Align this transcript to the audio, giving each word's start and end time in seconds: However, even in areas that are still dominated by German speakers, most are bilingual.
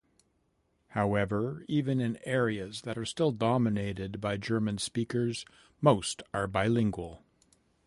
However, 0.97 1.63
even 1.67 2.01
in 2.01 2.17
areas 2.25 2.81
that 2.85 2.97
are 2.97 3.05
still 3.05 3.31
dominated 3.31 4.19
by 4.19 4.35
German 4.35 4.79
speakers, 4.79 5.45
most 5.79 6.23
are 6.33 6.47
bilingual. 6.47 7.21